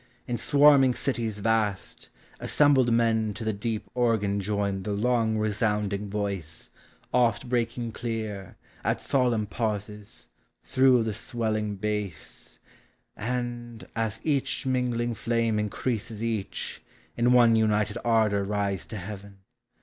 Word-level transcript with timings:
in 0.25 0.35
swarming 0.35 0.95
cities 0.95 1.37
vast, 1.37 2.09
Assembled 2.39 2.91
men 2.91 3.35
to 3.35 3.43
the 3.45 3.53
deep 3.53 3.87
organ 3.93 4.39
join 4.39 4.81
The 4.81 4.93
long 4.93 5.37
resounding 5.37 6.09
voice, 6.09 6.71
6ft 7.13 7.47
breaking 7.47 7.91
clear. 7.91 8.57
At 8.83 8.99
solemn 8.99 9.45
pauses, 9.45 10.29
through 10.63 11.03
the 11.03 11.13
swelling 11.13 11.75
bass; 11.75 12.57
And, 13.15 13.85
as 13.95 14.19
each 14.23 14.65
mingling 14.65 15.13
flame 15.13 15.59
increases 15.59 16.23
each, 16.23 16.81
In 17.15 17.31
one 17.31 17.55
united 17.55 17.99
ardor 18.03 18.43
rise 18.43 18.87
to 18.87 18.97
Heaven. 18.97 19.41